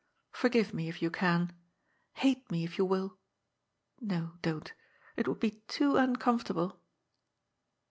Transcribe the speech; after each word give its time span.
Forgive 0.31 0.73
me, 0.73 0.89
if 0.89 1.03
you 1.03 1.11
can. 1.11 1.53
Hate 2.13 2.49
me, 2.49 2.63
if 2.63 2.79
you 2.79 2.85
will. 2.85 3.19
No, 3.99 4.31
don't, 4.41 4.73
it 5.15 5.27
would 5.27 5.39
be 5.39 5.61
too 5.67 5.95
uncomfortable." 5.95 6.79